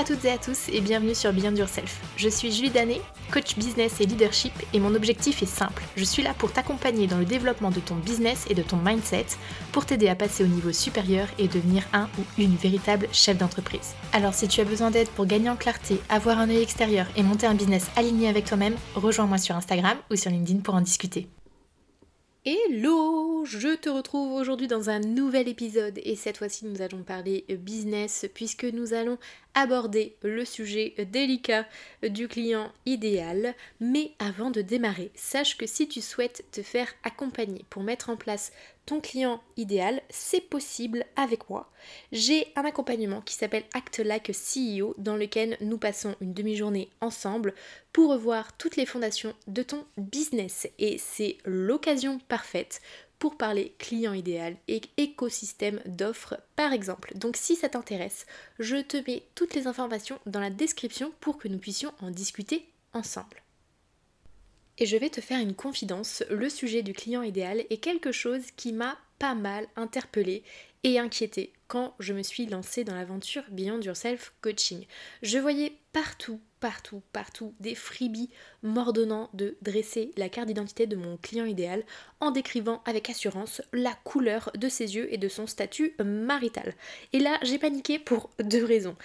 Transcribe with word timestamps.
à 0.00 0.04
toutes 0.04 0.24
et 0.24 0.30
à 0.30 0.38
tous 0.38 0.70
et 0.72 0.80
bienvenue 0.80 1.14
sur 1.14 1.30
Beyond 1.30 1.54
Yourself. 1.54 2.00
Je 2.16 2.30
suis 2.30 2.50
Julie 2.50 2.70
Danet, 2.70 3.02
coach 3.30 3.58
business 3.58 4.00
et 4.00 4.06
leadership 4.06 4.54
et 4.72 4.80
mon 4.80 4.94
objectif 4.94 5.42
est 5.42 5.46
simple. 5.46 5.82
Je 5.94 6.04
suis 6.04 6.22
là 6.22 6.32
pour 6.32 6.54
t'accompagner 6.54 7.06
dans 7.06 7.18
le 7.18 7.26
développement 7.26 7.70
de 7.70 7.80
ton 7.80 7.96
business 7.96 8.46
et 8.48 8.54
de 8.54 8.62
ton 8.62 8.78
mindset 8.78 9.26
pour 9.72 9.84
t'aider 9.84 10.08
à 10.08 10.14
passer 10.14 10.42
au 10.42 10.46
niveau 10.46 10.72
supérieur 10.72 11.28
et 11.38 11.48
devenir 11.48 11.82
un 11.92 12.08
ou 12.18 12.22
une 12.38 12.56
véritable 12.56 13.08
chef 13.12 13.36
d'entreprise. 13.36 13.92
Alors 14.14 14.32
si 14.32 14.48
tu 14.48 14.62
as 14.62 14.64
besoin 14.64 14.90
d'aide 14.90 15.10
pour 15.10 15.26
gagner 15.26 15.50
en 15.50 15.56
clarté, 15.56 16.00
avoir 16.08 16.38
un 16.38 16.48
œil 16.48 16.62
extérieur 16.62 17.06
et 17.14 17.22
monter 17.22 17.46
un 17.46 17.54
business 17.54 17.90
aligné 17.94 18.30
avec 18.30 18.46
toi-même, 18.46 18.76
rejoins-moi 18.94 19.36
sur 19.36 19.54
Instagram 19.54 19.98
ou 20.10 20.16
sur 20.16 20.30
LinkedIn 20.30 20.60
pour 20.60 20.76
en 20.76 20.80
discuter. 20.80 21.28
Hello, 22.46 23.44
je 23.44 23.76
te 23.76 23.90
retrouve 23.90 24.32
aujourd'hui 24.32 24.66
dans 24.66 24.88
un 24.88 24.98
nouvel 24.98 25.46
épisode 25.46 26.00
et 26.02 26.16
cette 26.16 26.38
fois-ci 26.38 26.64
nous 26.64 26.80
allons 26.80 27.02
parler 27.02 27.44
business 27.50 28.24
puisque 28.32 28.64
nous 28.64 28.94
allons 28.94 29.18
aborder 29.54 30.16
le 30.22 30.44
sujet 30.44 30.94
délicat 31.10 31.66
du 32.02 32.28
client 32.28 32.72
idéal. 32.86 33.54
Mais 33.80 34.12
avant 34.18 34.50
de 34.50 34.62
démarrer, 34.62 35.10
sache 35.14 35.56
que 35.56 35.66
si 35.66 35.88
tu 35.88 36.00
souhaites 36.00 36.44
te 36.52 36.62
faire 36.62 36.92
accompagner 37.02 37.64
pour 37.70 37.82
mettre 37.82 38.10
en 38.10 38.16
place 38.16 38.52
ton 38.86 39.00
client 39.00 39.40
idéal, 39.56 40.02
c'est 40.08 40.40
possible 40.40 41.04
avec 41.14 41.48
moi. 41.48 41.70
J'ai 42.12 42.48
un 42.56 42.64
accompagnement 42.64 43.20
qui 43.20 43.34
s'appelle 43.34 43.64
Act 43.72 43.98
Like 43.98 44.32
CEO 44.32 44.94
dans 44.98 45.16
lequel 45.16 45.56
nous 45.60 45.78
passons 45.78 46.16
une 46.20 46.34
demi-journée 46.34 46.88
ensemble 47.00 47.54
pour 47.92 48.10
revoir 48.10 48.56
toutes 48.56 48.76
les 48.76 48.86
fondations 48.86 49.34
de 49.46 49.62
ton 49.62 49.84
business 49.96 50.68
et 50.78 50.98
c'est 50.98 51.38
l'occasion 51.44 52.18
parfaite 52.28 52.80
pour 53.20 53.36
parler 53.36 53.74
client 53.78 54.14
idéal 54.14 54.56
et 54.66 54.80
écosystème 54.96 55.80
d'offres 55.86 56.40
par 56.56 56.72
exemple. 56.72 57.12
Donc 57.14 57.36
si 57.36 57.54
ça 57.54 57.68
t'intéresse, 57.68 58.26
je 58.58 58.78
te 58.78 58.96
mets 59.08 59.22
toutes 59.36 59.54
les 59.54 59.68
informations 59.68 60.18
dans 60.26 60.40
la 60.40 60.50
description 60.50 61.12
pour 61.20 61.38
que 61.38 61.46
nous 61.46 61.58
puissions 61.58 61.92
en 62.00 62.10
discuter 62.10 62.66
ensemble. 62.94 63.42
Et 64.78 64.86
je 64.86 64.96
vais 64.96 65.10
te 65.10 65.20
faire 65.20 65.38
une 65.38 65.54
confidence, 65.54 66.24
le 66.30 66.48
sujet 66.48 66.82
du 66.82 66.94
client 66.94 67.22
idéal 67.22 67.64
est 67.68 67.76
quelque 67.76 68.10
chose 68.10 68.50
qui 68.56 68.72
m'a 68.72 68.96
pas 69.18 69.34
mal 69.34 69.68
interpellée 69.76 70.42
et 70.84 70.98
inquiétée 70.98 71.52
quand 71.68 71.94
je 72.00 72.12
me 72.12 72.22
suis 72.22 72.46
lancée 72.46 72.82
dans 72.82 72.94
l'aventure 72.94 73.44
Beyond 73.50 73.80
Yourself 73.80 74.34
Coaching. 74.40 74.86
Je 75.22 75.38
voyais 75.38 75.76
partout, 75.92 76.40
partout, 76.58 77.02
partout 77.12 77.54
des 77.60 77.76
freebies 77.76 78.30
m'ordonnant 78.62 79.30
de 79.34 79.56
dresser 79.62 80.10
la 80.16 80.28
carte 80.28 80.48
d'identité 80.48 80.86
de 80.86 80.96
mon 80.96 81.16
client 81.16 81.44
idéal 81.44 81.84
en 82.18 82.32
décrivant 82.32 82.82
avec 82.86 83.08
assurance 83.08 83.62
la 83.72 83.92
couleur 84.04 84.50
de 84.56 84.68
ses 84.68 84.96
yeux 84.96 85.12
et 85.12 85.18
de 85.18 85.28
son 85.28 85.46
statut 85.46 85.94
marital. 86.04 86.74
Et 87.12 87.20
là, 87.20 87.38
j'ai 87.42 87.58
paniqué 87.58 87.98
pour 87.98 88.30
deux 88.42 88.64
raisons. 88.64 88.96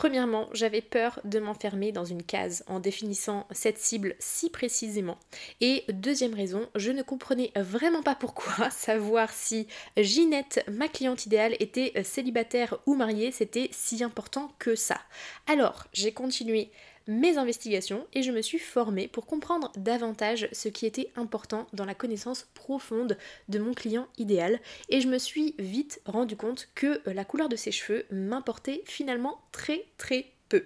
Premièrement, 0.00 0.48
j'avais 0.54 0.80
peur 0.80 1.20
de 1.24 1.38
m'enfermer 1.40 1.92
dans 1.92 2.06
une 2.06 2.22
case 2.22 2.64
en 2.68 2.80
définissant 2.80 3.46
cette 3.50 3.76
cible 3.76 4.14
si 4.18 4.48
précisément. 4.48 5.18
Et 5.60 5.84
deuxième 5.90 6.32
raison, 6.32 6.66
je 6.74 6.90
ne 6.90 7.02
comprenais 7.02 7.52
vraiment 7.54 8.02
pas 8.02 8.14
pourquoi 8.14 8.70
savoir 8.70 9.30
si 9.30 9.66
Ginette, 9.98 10.64
ma 10.70 10.88
cliente 10.88 11.26
idéale, 11.26 11.54
était 11.60 11.92
célibataire 12.02 12.78
ou 12.86 12.94
mariée, 12.94 13.30
c'était 13.30 13.68
si 13.72 14.02
important 14.02 14.54
que 14.58 14.74
ça. 14.74 14.98
Alors, 15.46 15.84
j'ai 15.92 16.12
continué 16.12 16.70
mes 17.10 17.38
investigations 17.38 18.06
et 18.12 18.22
je 18.22 18.30
me 18.30 18.40
suis 18.40 18.60
formée 18.60 19.08
pour 19.08 19.26
comprendre 19.26 19.72
davantage 19.76 20.48
ce 20.52 20.68
qui 20.68 20.86
était 20.86 21.10
important 21.16 21.66
dans 21.72 21.84
la 21.84 21.94
connaissance 21.94 22.46
profonde 22.54 23.18
de 23.48 23.58
mon 23.58 23.74
client 23.74 24.06
idéal 24.16 24.60
et 24.90 25.00
je 25.00 25.08
me 25.08 25.18
suis 25.18 25.56
vite 25.58 26.00
rendu 26.06 26.36
compte 26.36 26.68
que 26.76 27.02
la 27.06 27.24
couleur 27.24 27.48
de 27.48 27.56
ses 27.56 27.72
cheveux 27.72 28.06
m'importait 28.12 28.82
finalement 28.86 29.40
très 29.50 29.86
très 29.98 30.26
peu. 30.48 30.64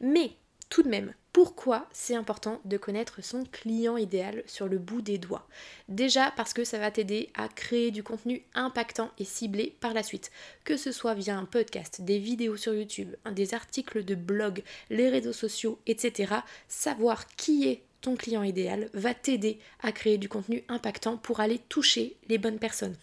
Mais 0.00 0.30
tout 0.70 0.82
de 0.82 0.88
même, 0.88 1.12
pourquoi 1.32 1.88
c'est 1.92 2.14
important 2.14 2.60
de 2.66 2.76
connaître 2.76 3.24
son 3.24 3.44
client 3.44 3.96
idéal 3.96 4.42
sur 4.46 4.68
le 4.68 4.78
bout 4.78 5.00
des 5.00 5.16
doigts 5.16 5.48
Déjà 5.88 6.30
parce 6.36 6.52
que 6.52 6.64
ça 6.64 6.78
va 6.78 6.90
t'aider 6.90 7.30
à 7.34 7.48
créer 7.48 7.90
du 7.90 8.02
contenu 8.02 8.42
impactant 8.54 9.10
et 9.18 9.24
ciblé 9.24 9.74
par 9.80 9.94
la 9.94 10.02
suite, 10.02 10.30
que 10.64 10.76
ce 10.76 10.92
soit 10.92 11.14
via 11.14 11.36
un 11.36 11.46
podcast, 11.46 12.02
des 12.02 12.18
vidéos 12.18 12.56
sur 12.56 12.74
YouTube, 12.74 13.14
des 13.30 13.54
articles 13.54 14.04
de 14.04 14.14
blog, 14.14 14.62
les 14.90 15.08
réseaux 15.08 15.32
sociaux, 15.32 15.78
etc. 15.86 16.34
Savoir 16.68 17.26
qui 17.28 17.66
est 17.66 17.82
ton 18.02 18.14
client 18.14 18.42
idéal 18.42 18.90
va 18.92 19.14
t'aider 19.14 19.58
à 19.80 19.92
créer 19.92 20.18
du 20.18 20.28
contenu 20.28 20.64
impactant 20.68 21.16
pour 21.16 21.40
aller 21.40 21.58
toucher 21.58 22.16
les 22.28 22.36
bonnes 22.36 22.58
personnes. 22.58 22.96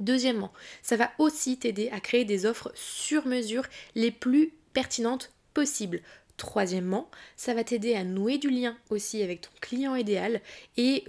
Deuxièmement, 0.00 0.52
ça 0.82 0.96
va 0.96 1.10
aussi 1.18 1.56
t'aider 1.58 1.88
à 1.90 2.00
créer 2.00 2.24
des 2.24 2.44
offres 2.44 2.70
sur 2.74 3.26
mesure 3.26 3.64
les 3.94 4.10
plus 4.10 4.52
pertinentes 4.74 5.32
possibles. 5.54 6.02
Troisièmement, 6.38 7.10
ça 7.36 7.52
va 7.52 7.64
t'aider 7.64 7.94
à 7.94 8.04
nouer 8.04 8.38
du 8.38 8.48
lien 8.48 8.76
aussi 8.90 9.22
avec 9.22 9.42
ton 9.42 9.50
client 9.60 9.94
idéal 9.94 10.40
et 10.76 11.04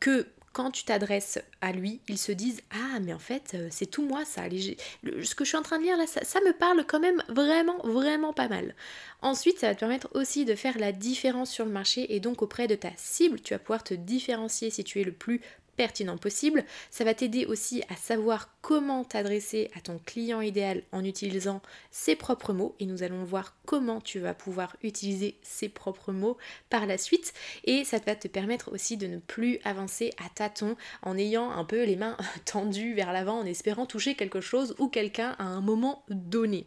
que 0.00 0.26
quand 0.52 0.72
tu 0.72 0.84
t'adresses 0.84 1.38
à 1.60 1.70
lui, 1.70 2.00
il 2.08 2.18
se 2.18 2.32
dise 2.32 2.60
Ah, 2.72 2.98
mais 3.00 3.12
en 3.12 3.18
fait, 3.18 3.52
euh, 3.54 3.68
c'est 3.70 3.86
tout 3.86 4.02
moi 4.02 4.24
ça. 4.24 4.42
ce 4.50 5.34
que 5.34 5.44
je 5.44 5.48
suis 5.48 5.56
en 5.56 5.62
train 5.62 5.78
de 5.78 5.84
lire 5.84 5.96
là, 5.96 6.06
ça, 6.06 6.24
ça, 6.24 6.40
me 6.40 6.52
parle 6.52 6.84
quand 6.86 6.98
même 6.98 7.22
vraiment, 7.28 7.78
vraiment 7.84 8.32
pas 8.32 8.48
mal. 8.48 8.74
Ensuite, 9.22 9.60
ça 9.60 9.68
va 9.68 9.74
te 9.74 9.80
permettre 9.80 10.08
aussi 10.14 10.44
de 10.44 10.56
faire 10.56 10.78
la 10.78 10.90
différence 10.90 11.50
sur 11.50 11.64
le 11.64 11.70
marché 11.70 12.14
et 12.14 12.20
donc 12.20 12.42
auprès 12.42 12.66
de 12.66 12.74
ta 12.74 12.90
cible. 12.96 13.40
Tu 13.40 13.54
vas 13.54 13.60
pouvoir 13.60 13.84
te 13.84 13.94
différencier 13.94 14.70
si 14.70 14.82
tu 14.82 15.00
es 15.00 15.04
le 15.04 15.12
plus 15.12 15.40
pertinent 15.76 16.18
possible. 16.18 16.64
Ça 16.90 17.04
va 17.04 17.14
t'aider 17.14 17.46
aussi 17.46 17.82
à 17.88 17.96
savoir 17.96 18.50
comment 18.60 19.04
t'adresser 19.04 19.70
à 19.76 19.80
ton 19.80 19.98
client 19.98 20.40
idéal 20.40 20.82
en 20.92 21.04
utilisant 21.04 21.62
ses 21.90 22.14
propres 22.14 22.52
mots 22.52 22.74
et 22.78 22.86
nous 22.86 23.02
allons 23.02 23.24
voir 23.24 23.56
comment 23.64 24.00
tu 24.00 24.18
vas 24.18 24.34
pouvoir 24.34 24.76
utiliser 24.82 25.38
ses 25.42 25.68
propres 25.68 26.12
mots 26.12 26.36
par 26.68 26.86
la 26.86 26.98
suite 26.98 27.32
et 27.64 27.84
ça 27.84 27.98
va 27.98 28.14
te 28.14 28.28
permettre 28.28 28.72
aussi 28.72 28.96
de 28.96 29.06
ne 29.06 29.18
plus 29.18 29.58
avancer 29.64 30.12
à 30.24 30.28
tâtons 30.28 30.76
en 31.02 31.16
ayant 31.16 31.50
un 31.50 31.64
peu 31.64 31.84
les 31.84 31.96
mains 31.96 32.16
tendues 32.44 32.94
vers 32.94 33.12
l'avant 33.12 33.40
en 33.40 33.46
espérant 33.46 33.86
toucher 33.86 34.14
quelque 34.14 34.40
chose 34.40 34.74
ou 34.78 34.88
quelqu'un 34.88 35.36
à 35.38 35.44
un 35.44 35.60
moment 35.60 36.04
donné. 36.08 36.66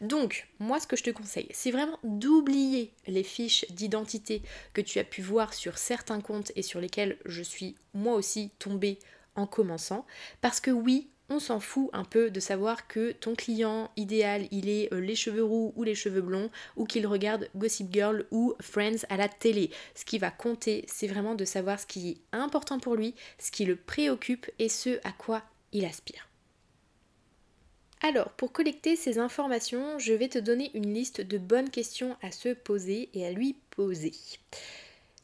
Donc, 0.00 0.48
moi 0.58 0.78
ce 0.78 0.86
que 0.86 0.96
je 0.96 1.04
te 1.04 1.10
conseille, 1.10 1.48
c'est 1.50 1.70
vraiment 1.70 1.98
d'oublier 2.04 2.92
les 3.06 3.24
fiches 3.24 3.66
d'identité 3.70 4.42
que 4.74 4.80
tu 4.80 4.98
as 4.98 5.04
pu 5.04 5.22
voir 5.22 5.54
sur 5.54 5.78
certains 5.78 6.20
comptes 6.20 6.52
et 6.56 6.62
sur 6.62 6.80
lesquels 6.80 7.18
je 7.26 7.42
suis 7.42 7.76
moi 7.94 8.14
aussi 8.14 8.50
tombée 8.58 8.98
en 9.34 9.46
commençant. 9.46 10.06
Parce 10.40 10.60
que 10.60 10.70
oui, 10.70 11.08
on 11.32 11.40
s'en 11.40 11.60
fout 11.60 11.88
un 11.92 12.04
peu 12.04 12.30
de 12.30 12.40
savoir 12.40 12.86
que 12.86 13.12
ton 13.12 13.34
client 13.34 13.90
idéal, 13.96 14.46
il 14.50 14.68
est 14.68 14.92
euh, 14.92 15.00
les 15.00 15.14
cheveux 15.14 15.42
roux 15.42 15.72
ou 15.76 15.82
les 15.82 15.94
cheveux 15.94 16.20
blonds, 16.20 16.50
ou 16.76 16.84
qu'il 16.84 17.06
regarde 17.06 17.48
Gossip 17.56 17.92
Girl 17.92 18.26
ou 18.30 18.54
Friends 18.60 19.06
à 19.08 19.16
la 19.16 19.28
télé. 19.28 19.70
Ce 19.94 20.04
qui 20.04 20.18
va 20.18 20.30
compter, 20.30 20.84
c'est 20.86 21.06
vraiment 21.06 21.34
de 21.34 21.44
savoir 21.44 21.80
ce 21.80 21.86
qui 21.86 22.10
est 22.10 22.16
important 22.32 22.78
pour 22.78 22.96
lui, 22.96 23.14
ce 23.38 23.50
qui 23.50 23.64
le 23.64 23.76
préoccupe 23.76 24.50
et 24.58 24.68
ce 24.68 24.98
à 25.04 25.12
quoi 25.12 25.42
il 25.72 25.84
aspire. 25.84 26.28
Alors, 28.02 28.30
pour 28.32 28.52
collecter 28.52 28.96
ces 28.96 29.18
informations, 29.18 29.98
je 29.98 30.12
vais 30.12 30.28
te 30.28 30.38
donner 30.38 30.70
une 30.74 30.92
liste 30.92 31.20
de 31.20 31.38
bonnes 31.38 31.70
questions 31.70 32.16
à 32.20 32.32
se 32.32 32.50
poser 32.50 33.08
et 33.14 33.24
à 33.24 33.30
lui 33.30 33.56
poser. 33.70 34.12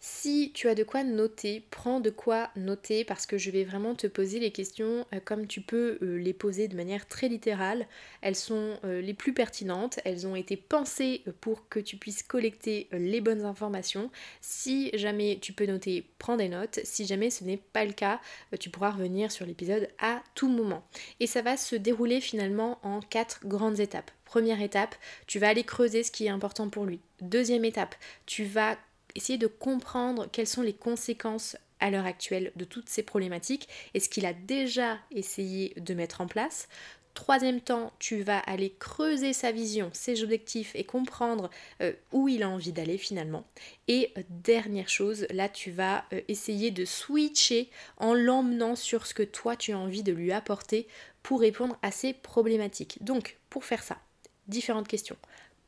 Si 0.00 0.52
tu 0.54 0.68
as 0.68 0.76
de 0.76 0.84
quoi 0.84 1.02
noter, 1.02 1.64
prends 1.70 1.98
de 1.98 2.10
quoi 2.10 2.50
noter 2.54 3.04
parce 3.04 3.26
que 3.26 3.36
je 3.36 3.50
vais 3.50 3.64
vraiment 3.64 3.96
te 3.96 4.06
poser 4.06 4.38
les 4.38 4.52
questions 4.52 5.04
euh, 5.12 5.18
comme 5.24 5.48
tu 5.48 5.60
peux 5.60 5.98
euh, 6.02 6.18
les 6.18 6.32
poser 6.32 6.68
de 6.68 6.76
manière 6.76 7.08
très 7.08 7.28
littérale. 7.28 7.86
Elles 8.20 8.36
sont 8.36 8.78
euh, 8.84 9.00
les 9.00 9.14
plus 9.14 9.32
pertinentes, 9.34 9.98
elles 10.04 10.24
ont 10.24 10.36
été 10.36 10.56
pensées 10.56 11.24
pour 11.40 11.68
que 11.68 11.80
tu 11.80 11.96
puisses 11.96 12.22
collecter 12.22 12.88
les 12.92 13.20
bonnes 13.20 13.44
informations. 13.44 14.10
Si 14.40 14.90
jamais 14.94 15.38
tu 15.40 15.52
peux 15.52 15.66
noter, 15.66 16.06
prends 16.18 16.36
des 16.36 16.48
notes. 16.48 16.78
Si 16.84 17.04
jamais 17.04 17.30
ce 17.30 17.42
n'est 17.42 17.56
pas 17.56 17.84
le 17.84 17.92
cas, 17.92 18.20
tu 18.60 18.70
pourras 18.70 18.90
revenir 18.90 19.32
sur 19.32 19.46
l'épisode 19.46 19.88
à 19.98 20.22
tout 20.34 20.48
moment. 20.48 20.84
Et 21.18 21.26
ça 21.26 21.42
va 21.42 21.56
se 21.56 21.74
dérouler 21.74 22.20
finalement 22.20 22.78
en 22.84 23.00
quatre 23.00 23.46
grandes 23.46 23.80
étapes. 23.80 24.10
Première 24.24 24.60
étape, 24.60 24.94
tu 25.26 25.38
vas 25.38 25.48
aller 25.48 25.64
creuser 25.64 26.02
ce 26.02 26.10
qui 26.12 26.26
est 26.26 26.30
important 26.30 26.68
pour 26.68 26.84
lui. 26.84 27.00
Deuxième 27.20 27.64
étape, 27.64 27.94
tu 28.26 28.44
vas 28.44 28.76
essayer 29.14 29.38
de 29.38 29.46
comprendre 29.46 30.28
quelles 30.30 30.46
sont 30.46 30.62
les 30.62 30.74
conséquences 30.74 31.56
à 31.80 31.90
l'heure 31.90 32.06
actuelle 32.06 32.52
de 32.56 32.64
toutes 32.64 32.88
ces 32.88 33.02
problématiques 33.02 33.68
et 33.94 34.00
ce 34.00 34.08
qu'il 34.08 34.26
a 34.26 34.32
déjà 34.32 34.98
essayé 35.10 35.74
de 35.76 35.94
mettre 35.94 36.20
en 36.20 36.26
place. 36.26 36.68
Troisième 37.14 37.60
temps, 37.60 37.92
tu 37.98 38.22
vas 38.22 38.38
aller 38.38 38.74
creuser 38.78 39.32
sa 39.32 39.50
vision, 39.50 39.90
ses 39.92 40.22
objectifs 40.22 40.70
et 40.76 40.84
comprendre 40.84 41.50
euh, 41.82 41.92
où 42.12 42.28
il 42.28 42.44
a 42.44 42.48
envie 42.48 42.72
d'aller 42.72 42.96
finalement. 42.96 43.44
Et 43.88 44.12
euh, 44.16 44.22
dernière 44.30 44.88
chose, 44.88 45.26
là 45.30 45.48
tu 45.48 45.72
vas 45.72 46.04
euh, 46.12 46.20
essayer 46.28 46.70
de 46.70 46.84
switcher 46.84 47.70
en 47.96 48.14
l'emmenant 48.14 48.76
sur 48.76 49.04
ce 49.04 49.14
que 49.14 49.24
toi 49.24 49.56
tu 49.56 49.72
as 49.72 49.78
envie 49.78 50.04
de 50.04 50.12
lui 50.12 50.30
apporter 50.30 50.86
pour 51.24 51.40
répondre 51.40 51.76
à 51.82 51.90
ses 51.90 52.12
problématiques. 52.12 53.02
Donc, 53.02 53.36
pour 53.50 53.64
faire 53.64 53.82
ça, 53.82 53.98
différentes 54.46 54.86
questions. 54.86 55.16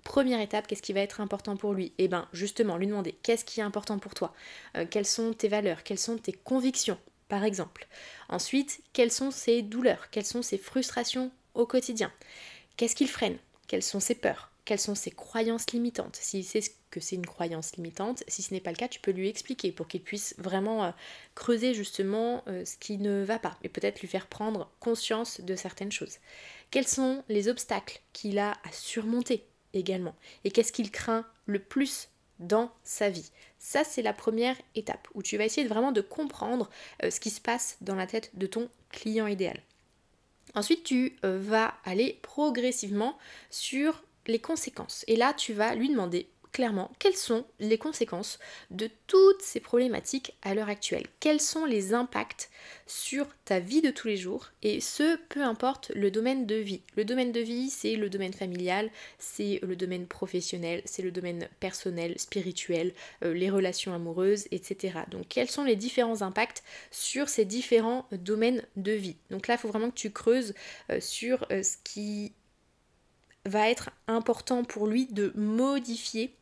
Première 0.05 0.41
étape, 0.41 0.67
qu'est-ce 0.67 0.83
qui 0.83 0.93
va 0.93 1.01
être 1.01 1.21
important 1.21 1.57
pour 1.57 1.75
lui? 1.75 1.93
Eh 1.99 2.09
bien, 2.09 2.29
justement, 2.33 2.77
lui 2.77 2.87
demander 2.87 3.13
qu'est-ce 3.23 3.45
qui 3.45 3.61
est 3.61 3.65
important 3.65 3.99
pour 3.99 4.15
toi? 4.15 4.35
Euh, 4.77 4.87
Quelles 4.89 5.07
sont 5.07 5.33
tes 5.33 5.49
valeurs? 5.49 5.83
Quelles 5.85 5.99
sont 5.99 6.17
tes 6.19 6.33
convictions, 6.33 6.99
par 7.29 7.45
exemple? 7.45 7.87
Ensuite, 8.29 8.83
quelles 8.93 9.13
sont 9.13 9.31
ses 9.31 9.63
douleurs? 9.63 10.11
Quelles 10.11 10.25
sont 10.27 10.43
ses 10.43 10.59
frustrations 10.59 11.31
au 11.55 11.67
quotidien? 11.67 12.13
Qu'est-ce 12.77 12.97
qu'il 12.97 13.09
freine? 13.09 13.39
Quelles 13.69 13.83
sont 13.83 14.01
ses 14.01 14.15
peurs? 14.15 14.51
Quelles 14.65 14.81
sont 14.81 14.95
ses 14.95 15.11
croyances 15.11 15.71
limitantes? 15.73 16.17
S'il 16.17 16.45
sait 16.45 16.61
que 16.91 17.01
c'est 17.01 17.17
une 17.17 17.27
croyance 17.27 17.77
limitante, 17.77 18.23
si 18.29 18.43
ce 18.43 18.55
n'est 18.55 18.61
pas 18.61 18.71
le 18.71 18.77
cas, 18.77 18.89
tu 18.89 19.01
peux 19.01 19.11
lui 19.11 19.29
expliquer 19.29 19.73
pour 19.73 19.89
qu'il 19.89 20.03
puisse 20.03 20.35
vraiment 20.39 20.85
euh, 20.85 20.91
creuser 21.35 21.75
justement 21.75 22.43
euh, 22.49 22.65
ce 22.65 22.77
qui 22.77 22.99
ne 22.99 23.23
va 23.25 23.39
pas 23.39 23.59
et 23.63 23.69
peut-être 23.69 24.01
lui 24.01 24.09
faire 24.09 24.27
prendre 24.29 24.71
conscience 24.81 25.41
de 25.41 25.57
certaines 25.57 25.93
choses. 25.93 26.19
Quels 26.71 26.87
sont 26.89 27.25
les 27.29 27.49
obstacles 27.49 28.01
qu'il 28.13 28.39
a 28.39 28.53
à 28.53 28.73
surmonter? 28.73 29.50
Également 29.75 30.15
et 30.45 30.51
qu'est-ce 30.51 30.73
qu'il 30.73 30.91
craint 30.91 31.25
le 31.47 31.59
plus 31.59 32.09
dans 32.39 32.71
sa 32.85 33.11
vie? 33.11 33.31
Ça, 33.59 33.85
c'est 33.85 34.03
la 34.03 34.13
première 34.13 34.57
étape 34.75 35.09
où 35.15 35.23
tu 35.23 35.37
vas 35.37 35.45
essayer 35.45 35.67
vraiment 35.67 35.93
de 35.93 36.01
comprendre 36.01 36.71
euh, 37.03 37.11
ce 37.11 37.21
qui 37.21 37.31
se 37.31 37.41
passe 37.41 37.77
dans 37.81 37.95
la 37.95 38.07
tête 38.07 38.31
de 38.35 38.47
ton 38.47 38.69
client 38.91 39.27
idéal. 39.27 39.61
Ensuite, 40.55 40.85
tu 40.85 41.17
euh, 41.25 41.39
vas 41.39 41.75
aller 41.85 42.19
progressivement 42.23 43.17
sur 43.51 44.03
les 44.27 44.41
conséquences. 44.41 45.05
Et 45.07 45.17
là, 45.17 45.33
tu 45.35 45.53
vas 45.53 45.75
lui 45.75 45.89
demander 45.89 46.29
clairement 46.53 46.91
quelles 46.99 47.17
sont 47.17 47.45
les 47.59 47.79
conséquences 47.79 48.39
de 48.71 48.89
toutes 49.07 49.43
ces 49.43 49.61
problématiques 49.61 50.37
à 50.43 50.55
l'heure 50.55 50.69
actuelle? 50.69 51.07
Quels 51.21 51.41
sont 51.41 51.65
les 51.65 51.95
impacts 51.95 52.51
sur 52.87 53.27
ta 53.45 53.61
vie 53.61 53.83
de 53.83 53.91
tous 53.91 54.09
les 54.09 54.17
jours? 54.17 54.49
Et 54.63 54.81
ce, 54.81 55.17
peu 55.29 55.43
importe 55.43 55.91
le 55.95 56.11
domaine 56.11 56.47
de 56.47 56.57
vie. 56.57 56.83
Le 56.97 57.05
domaine 57.05 57.33
de 57.33 57.41
vie, 57.41 57.71
c'est 57.71 57.97
le 57.97 58.11
domaine 58.11 58.33
familial, 58.33 58.91
c'est 59.19 59.61
le 59.63 59.77
domaine 59.77 60.07
professionnel, 60.07 60.83
c'est 60.85 61.03
le 61.03 61.11
domaine 61.11 61.49
personnel, 61.61 62.19
spirituel, 62.19 62.93
euh, 63.25 63.33
les 63.33 63.51
relations 63.51 63.95
amoureuses, 63.95 64.47
etc. 64.51 65.01
Donc 65.11 65.27
quels 65.29 65.51
sont 65.51 65.65
les 65.65 65.77
différents 65.77 66.23
impacts 66.23 66.63
sur 66.91 67.29
ces 67.29 67.45
différents 67.45 68.07
domaines 68.13 68.63
de 68.77 68.93
vie? 68.93 69.17
Donc 69.31 69.47
là, 69.47 69.55
il 69.55 69.59
faut 69.59 69.69
vraiment 69.69 69.91
que 69.91 69.97
tu 69.97 70.11
creuses 70.11 70.55
euh, 70.91 71.01
sur 71.01 71.47
euh, 71.51 71.63
ce 71.63 71.77
qui 71.85 72.33
va 73.45 73.71
être 73.71 73.91
important 74.07 74.65
pour 74.65 74.87
lui 74.87 75.07
de 75.07 75.33
modifier 75.35 76.37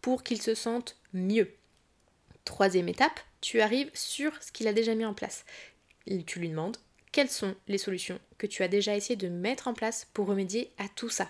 pour 0.00 0.22
qu'il 0.22 0.40
se 0.40 0.54
sente 0.54 0.96
mieux. 1.12 1.54
Troisième 2.44 2.88
étape, 2.88 3.20
tu 3.40 3.60
arrives 3.60 3.90
sur 3.94 4.32
ce 4.42 4.50
qu'il 4.52 4.68
a 4.68 4.72
déjà 4.72 4.94
mis 4.94 5.04
en 5.04 5.14
place. 5.14 5.44
Tu 6.26 6.40
lui 6.40 6.48
demandes 6.48 6.78
quelles 7.12 7.30
sont 7.30 7.54
les 7.68 7.78
solutions 7.78 8.20
que 8.38 8.46
tu 8.46 8.62
as 8.62 8.68
déjà 8.68 8.96
essayé 8.96 9.16
de 9.16 9.28
mettre 9.28 9.68
en 9.68 9.74
place 9.74 10.06
pour 10.14 10.26
remédier 10.26 10.70
à 10.78 10.84
tout 10.94 11.08
ça? 11.08 11.28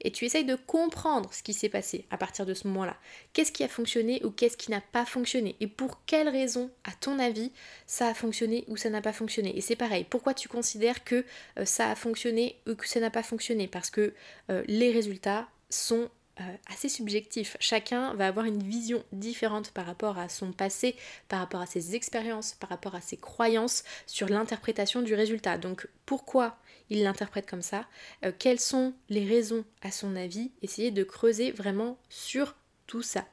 Et 0.00 0.12
tu 0.12 0.24
essayes 0.24 0.44
de 0.44 0.56
comprendre 0.56 1.32
ce 1.32 1.42
qui 1.42 1.52
s'est 1.52 1.68
passé 1.68 2.04
à 2.10 2.16
partir 2.16 2.46
de 2.46 2.54
ce 2.54 2.68
moment-là. 2.68 2.96
Qu'est-ce 3.32 3.50
qui 3.50 3.64
a 3.64 3.68
fonctionné 3.68 4.22
ou 4.24 4.30
qu'est-ce 4.30 4.56
qui 4.56 4.70
n'a 4.70 4.80
pas 4.80 5.04
fonctionné? 5.04 5.56
Et 5.60 5.66
pour 5.66 6.04
quelles 6.04 6.28
raisons, 6.28 6.70
à 6.84 6.92
ton 6.92 7.18
avis, 7.18 7.50
ça 7.86 8.08
a 8.08 8.14
fonctionné 8.14 8.64
ou 8.68 8.76
ça 8.76 8.90
n'a 8.90 9.00
pas 9.00 9.12
fonctionné? 9.12 9.56
Et 9.56 9.60
c'est 9.60 9.76
pareil, 9.76 10.04
pourquoi 10.08 10.34
tu 10.34 10.48
considères 10.48 11.02
que 11.02 11.24
euh, 11.58 11.64
ça 11.64 11.90
a 11.90 11.94
fonctionné 11.94 12.56
ou 12.68 12.74
que 12.74 12.86
ça 12.86 13.00
n'a 13.00 13.10
pas 13.10 13.22
fonctionné? 13.22 13.66
Parce 13.66 13.90
que 13.90 14.14
euh, 14.50 14.62
les 14.68 14.92
résultats 14.92 15.48
sont 15.70 16.10
euh, 16.40 16.44
assez 16.66 16.88
subjectif. 16.90 17.56
Chacun 17.60 18.12
va 18.14 18.26
avoir 18.26 18.44
une 18.44 18.62
vision 18.62 19.02
différente 19.12 19.70
par 19.70 19.86
rapport 19.86 20.18
à 20.18 20.28
son 20.28 20.52
passé, 20.52 20.94
par 21.28 21.40
rapport 21.40 21.62
à 21.62 21.66
ses 21.66 21.94
expériences, 21.94 22.52
par 22.52 22.68
rapport 22.68 22.94
à 22.94 23.00
ses 23.00 23.16
croyances 23.16 23.84
sur 24.06 24.28
l'interprétation 24.28 25.00
du 25.00 25.14
résultat. 25.14 25.56
Donc 25.56 25.88
pourquoi 26.04 26.58
il 26.90 27.02
l'interprète 27.02 27.48
comme 27.48 27.62
ça? 27.62 27.86
Euh, 28.24 28.32
Quelles 28.38 28.60
sont 28.60 28.92
les 29.08 29.24
raisons 29.26 29.64
à 29.80 29.90
son 29.90 30.14
avis? 30.14 30.52
Essayez 30.60 30.90
de 30.90 31.04
creuser 31.04 31.52
vraiment 31.52 31.98
sur 32.10 32.54
tout 32.86 33.02
ça. 33.02 33.26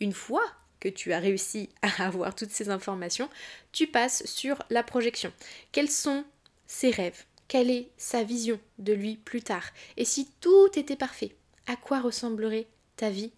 Une 0.00 0.12
fois 0.12 0.44
que 0.80 0.88
tu 0.88 1.12
as 1.12 1.20
réussi 1.20 1.68
à 1.82 2.04
avoir 2.06 2.34
toutes 2.34 2.50
ces 2.50 2.70
informations, 2.70 3.30
tu 3.70 3.86
passes 3.86 4.26
sur 4.26 4.62
la 4.68 4.82
projection. 4.82 5.32
Quels 5.70 5.90
sont 5.90 6.24
ses 6.66 6.90
rêves? 6.90 7.24
Quelle 7.46 7.70
est 7.70 7.90
sa 7.96 8.24
vision 8.24 8.58
de 8.78 8.92
lui 8.92 9.16
plus 9.16 9.42
tard? 9.42 9.70
Et 9.96 10.04
si 10.04 10.28
tout 10.40 10.70
était 10.74 10.96
parfait? 10.96 11.36
À 11.66 11.76
quoi 11.76 12.00
ressemblerait 12.00 12.66
ta 12.96 13.10
vie? 13.10 13.32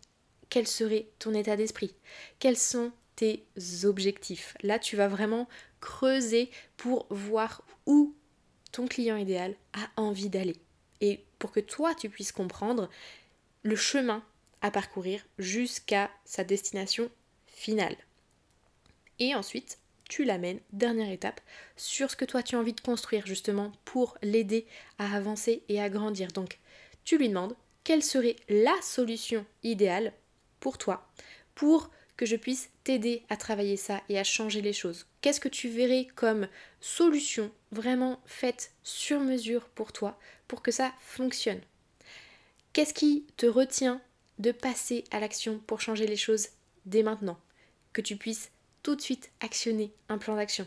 Quel 0.51 0.67
serait 0.67 1.09
ton 1.19 1.35
état 1.35 1.57
d'esprit? 1.57 1.95
Quels 2.39 2.57
sont 2.57 2.93
tes 3.17 3.45
objectifs? 3.85 4.57
Là, 4.63 4.79
tu 4.79 4.97
vas 4.97 5.09
vraiment 5.09 5.49
creuser 5.81 6.51
pour 6.77 7.07
voir 7.11 7.63
où 7.87 8.15
ton 8.73 8.87
client 8.87 9.17
idéal 9.17 9.55
a 9.73 10.01
envie 10.01 10.29
d'aller. 10.29 10.57
Et 11.01 11.25
pour 11.39 11.53
que 11.53 11.61
toi, 11.61 11.95
tu 11.95 12.09
puisses 12.09 12.33
comprendre 12.33 12.89
le 13.63 13.77
chemin 13.77 14.23
à 14.63 14.71
parcourir 14.71 15.25
jusqu'à 15.39 16.11
sa 16.25 16.45
destination 16.45 17.11
finale. 17.47 17.97
Et 19.19 19.35
ensuite, 19.35 19.79
tu 20.09 20.25
l'amènes, 20.25 20.61
dernière 20.73 21.11
étape, 21.11 21.41
sur 21.77 22.11
ce 22.11 22.17
que 22.17 22.25
toi 22.25 22.43
tu 22.43 22.57
as 22.57 22.59
envie 22.59 22.73
de 22.73 22.81
construire 22.81 23.27
justement 23.27 23.73
pour 23.85 24.17
l'aider 24.23 24.67
à 24.99 25.15
avancer 25.15 25.63
et 25.69 25.81
à 25.81 25.89
grandir. 25.89 26.29
Donc, 26.33 26.59
tu 27.05 27.19
lui 27.19 27.29
demandes 27.29 27.57
quelle 27.85 28.03
serait 28.03 28.37
la 28.49 28.75
solution 28.83 29.47
idéale 29.63 30.13
pour 30.59 30.79
toi, 30.79 31.07
pour 31.55 31.91
que 32.17 32.27
je 32.27 32.37
puisse 32.37 32.71
t'aider 32.85 33.23
à 33.29 33.37
travailler 33.37 33.77
ça 33.77 34.03
et 34.09 34.19
à 34.19 34.25
changer 34.25 34.63
les 34.63 34.73
choses? 34.73 35.07
Qu'est-ce 35.21 35.41
que 35.41 35.49
tu 35.49 35.69
verrais 35.69 36.07
comme 36.15 36.49
solution 36.81 37.51
vraiment 37.73 38.21
faite 38.27 38.73
sur 38.83 39.21
mesure 39.21 39.69
pour 39.69 39.93
toi 39.93 40.19
pour 40.49 40.63
que 40.63 40.71
ça 40.71 40.93
fonctionne? 41.01 41.61
Qu'est-ce 42.73 42.95
qui 42.95 43.25
te 43.37 43.47
retient 43.47 44.01
de 44.39 44.53
passer 44.53 45.05
à 45.11 45.21
l'action 45.21 45.61
pour 45.67 45.81
changer 45.81 46.07
les 46.07 46.17
choses 46.17 46.49
dès 46.87 47.03
maintenant? 47.03 47.39
Que 47.93 48.01
tu 48.01 48.17
puisses 48.17 48.51
tout 48.83 48.97
de 48.97 49.01
suite 49.01 49.31
actionner 49.41 49.93
un 50.09 50.19
plan 50.19 50.37
d'action. 50.37 50.67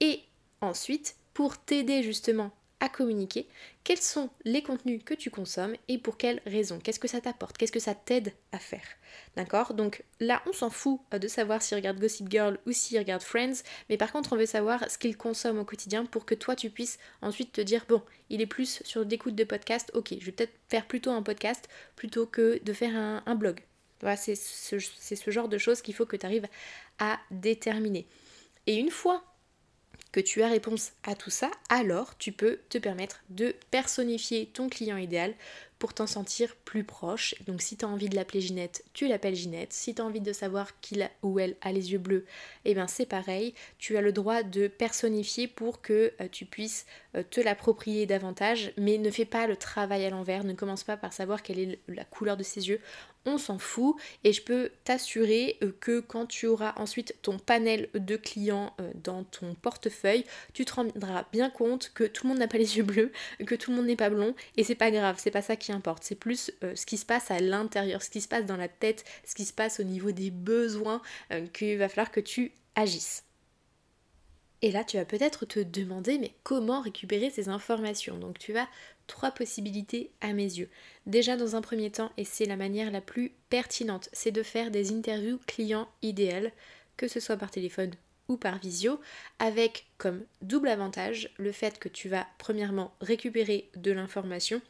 Et 0.00 0.22
ensuite, 0.60 1.16
pour 1.34 1.58
t'aider 1.58 2.02
justement 2.02 2.50
communiquer, 2.88 3.48
quels 3.82 4.00
sont 4.00 4.30
les 4.44 4.62
contenus 4.62 5.02
que 5.04 5.14
tu 5.14 5.30
consommes 5.30 5.74
et 5.88 5.98
pour 5.98 6.16
quelles 6.16 6.40
raisons, 6.46 6.78
qu'est-ce 6.78 7.00
que 7.00 7.08
ça 7.08 7.20
t'apporte, 7.20 7.58
qu'est-ce 7.58 7.72
que 7.72 7.80
ça 7.80 7.94
t'aide 7.94 8.32
à 8.52 8.58
faire? 8.58 8.86
D'accord? 9.36 9.74
Donc 9.74 10.04
là, 10.20 10.42
on 10.46 10.52
s'en 10.52 10.70
fout 10.70 11.00
euh, 11.12 11.18
de 11.18 11.26
savoir 11.26 11.60
s'il 11.60 11.76
regarde 11.76 11.98
Gossip 11.98 12.30
Girl 12.30 12.58
ou 12.66 12.72
s'il 12.72 12.98
regarde 12.98 13.22
Friends, 13.22 13.62
mais 13.88 13.96
par 13.96 14.12
contre, 14.12 14.32
on 14.32 14.36
veut 14.36 14.46
savoir 14.46 14.88
ce 14.88 14.98
qu'il 14.98 15.16
consomme 15.16 15.58
au 15.58 15.64
quotidien 15.64 16.04
pour 16.04 16.24
que 16.24 16.34
toi, 16.34 16.54
tu 16.54 16.70
puisses 16.70 16.98
ensuite 17.20 17.52
te 17.52 17.60
dire, 17.60 17.84
bon, 17.88 18.02
il 18.30 18.40
est 18.40 18.46
plus 18.46 18.80
sur 18.84 19.04
d'écoute 19.04 19.34
de 19.34 19.44
podcast, 19.44 19.90
ok, 19.94 20.14
je 20.20 20.26
vais 20.26 20.32
peut-être 20.32 20.54
faire 20.68 20.86
plutôt 20.86 21.10
un 21.10 21.22
podcast 21.22 21.68
plutôt 21.96 22.26
que 22.26 22.62
de 22.62 22.72
faire 22.72 22.94
un, 22.94 23.34
blog. 23.34 23.60
Voilà, 24.00 24.16
c'est 24.16 24.36
ce, 24.36 24.78
ce 24.78 25.30
genre 25.30 25.48
de 25.48 25.58
choses 25.58 25.82
qu'il 25.82 25.94
faut 25.94 26.06
que 26.06 26.16
tu 26.16 26.26
arrives 26.26 26.46
à 27.00 27.18
déterminer. 27.32 28.06
Et 28.66 28.76
une 28.76 28.90
fois 28.90 29.24
que 30.12 30.20
tu 30.20 30.42
as 30.42 30.48
réponse 30.48 30.92
à 31.04 31.14
tout 31.14 31.30
ça, 31.30 31.50
alors 31.68 32.16
tu 32.18 32.32
peux 32.32 32.58
te 32.68 32.78
permettre 32.78 33.22
de 33.30 33.54
personnifier 33.70 34.46
ton 34.46 34.68
client 34.68 34.96
idéal 34.96 35.34
pour 35.78 35.94
t'en 35.94 36.06
sentir 36.06 36.56
plus 36.64 36.84
proche. 36.84 37.34
Donc 37.46 37.62
si 37.62 37.76
tu 37.76 37.84
as 37.84 37.88
envie 37.88 38.08
de 38.08 38.16
l'appeler 38.16 38.40
Ginette, 38.40 38.84
tu 38.92 39.06
l'appelles 39.06 39.34
Ginette. 39.34 39.72
Si 39.72 39.94
tu 39.94 40.02
as 40.02 40.04
envie 40.04 40.20
de 40.20 40.32
savoir 40.32 40.80
qu'il 40.80 41.08
ou 41.22 41.38
elle 41.38 41.56
a 41.60 41.72
les 41.72 41.92
yeux 41.92 41.98
bleus, 41.98 42.24
eh 42.64 42.74
bien 42.74 42.88
c'est 42.88 43.06
pareil. 43.06 43.54
Tu 43.78 43.96
as 43.96 44.00
le 44.00 44.12
droit 44.12 44.42
de 44.42 44.66
personnifier 44.66 45.46
pour 45.46 45.80
que 45.80 46.12
euh, 46.20 46.28
tu 46.30 46.46
puisses 46.46 46.86
euh, 47.14 47.22
te 47.28 47.40
l'approprier 47.40 48.06
davantage, 48.06 48.72
mais 48.76 48.98
ne 48.98 49.10
fais 49.10 49.24
pas 49.24 49.46
le 49.46 49.56
travail 49.56 50.04
à 50.04 50.10
l'envers. 50.10 50.44
Ne 50.44 50.54
commence 50.54 50.84
pas 50.84 50.96
par 50.96 51.12
savoir 51.12 51.42
quelle 51.42 51.58
est 51.58 51.78
la 51.88 52.04
couleur 52.04 52.36
de 52.36 52.42
ses 52.42 52.68
yeux 52.68 52.80
on 53.26 53.36
s'en 53.36 53.58
fout 53.58 53.94
et 54.24 54.32
je 54.32 54.40
peux 54.40 54.70
t'assurer 54.84 55.58
euh, 55.62 55.76
que 55.80 56.00
quand 56.00 56.24
tu 56.24 56.46
auras 56.46 56.72
ensuite 56.76 57.14
ton 57.20 57.38
panel 57.38 57.90
de 57.92 58.16
clients 58.16 58.74
dans 59.02 59.24
ton 59.24 59.54
portefeuille, 59.54 60.24
tu 60.54 60.64
te 60.64 60.72
rendras 60.72 61.26
bien 61.30 61.50
compte 61.50 61.90
que 61.94 62.04
tout 62.04 62.24
le 62.24 62.30
monde 62.30 62.38
n'a 62.38 62.48
pas 62.48 62.56
les 62.56 62.78
yeux 62.78 62.84
bleus, 62.84 63.12
que 63.44 63.54
tout 63.54 63.70
le 63.70 63.76
monde 63.76 63.86
n'est 63.86 63.96
pas 63.96 64.08
blond 64.08 64.34
et 64.56 64.64
c'est 64.64 64.74
pas 64.74 64.90
grave, 64.90 65.16
c'est 65.18 65.30
pas 65.30 65.42
ça 65.42 65.56
qui 65.56 65.67
c'est 66.00 66.14
plus 66.14 66.52
euh, 66.62 66.74
ce 66.76 66.86
qui 66.86 66.96
se 66.96 67.06
passe 67.06 67.30
à 67.30 67.40
l'intérieur, 67.40 68.02
ce 68.02 68.10
qui 68.10 68.20
se 68.20 68.28
passe 68.28 68.46
dans 68.46 68.56
la 68.56 68.68
tête, 68.68 69.04
ce 69.26 69.34
qui 69.34 69.44
se 69.44 69.52
passe 69.52 69.80
au 69.80 69.84
niveau 69.84 70.12
des 70.12 70.30
besoins 70.30 71.02
qu'il 71.52 71.78
va 71.78 71.88
falloir 71.88 72.10
que 72.10 72.20
tu 72.20 72.52
agisses. 72.74 73.24
Et 74.60 74.72
là, 74.72 74.82
tu 74.82 74.96
vas 74.96 75.04
peut-être 75.04 75.46
te 75.46 75.60
demander, 75.60 76.18
mais 76.18 76.32
comment 76.42 76.80
récupérer 76.80 77.30
ces 77.30 77.48
informations? 77.48 78.18
Donc, 78.18 78.38
tu 78.38 78.52
vas 78.52 78.68
trois 79.06 79.30
possibilités 79.30 80.10
à 80.20 80.32
mes 80.32 80.42
yeux. 80.42 80.68
Déjà 81.06 81.36
dans 81.36 81.54
un 81.54 81.62
premier 81.62 81.90
temps, 81.90 82.10
et 82.16 82.24
c'est 82.24 82.44
la 82.44 82.56
manière 82.56 82.90
la 82.90 83.00
plus 83.00 83.32
pertinente, 83.50 84.08
c'est 84.12 84.32
de 84.32 84.42
faire 84.42 84.70
des 84.70 84.92
interviews 84.92 85.38
clients 85.46 85.88
idéales, 86.02 86.52
que 86.96 87.08
ce 87.08 87.20
soit 87.20 87.36
par 87.36 87.50
téléphone 87.50 87.92
ou 88.28 88.36
par 88.36 88.58
visio, 88.58 89.00
avec 89.38 89.86
comme 89.96 90.24
double 90.42 90.68
avantage 90.68 91.30
le 91.38 91.52
fait 91.52 91.78
que 91.78 91.88
tu 91.88 92.08
vas 92.08 92.26
premièrement 92.38 92.92
récupérer 93.00 93.70
de 93.76 93.92
l'information 93.92 94.60